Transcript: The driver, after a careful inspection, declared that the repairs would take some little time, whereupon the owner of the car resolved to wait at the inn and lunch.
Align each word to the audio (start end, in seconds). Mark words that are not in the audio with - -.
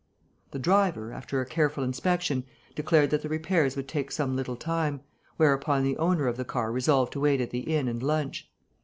The 0.49 0.57
driver, 0.57 1.13
after 1.13 1.41
a 1.41 1.45
careful 1.45 1.83
inspection, 1.83 2.43
declared 2.73 3.11
that 3.11 3.21
the 3.21 3.29
repairs 3.29 3.75
would 3.75 3.87
take 3.87 4.11
some 4.11 4.35
little 4.35 4.55
time, 4.55 5.01
whereupon 5.37 5.83
the 5.83 5.95
owner 5.97 6.25
of 6.25 6.37
the 6.37 6.43
car 6.43 6.71
resolved 6.71 7.13
to 7.13 7.19
wait 7.19 7.39
at 7.39 7.51
the 7.51 7.59
inn 7.75 7.87
and 7.87 8.01
lunch. 8.01 8.49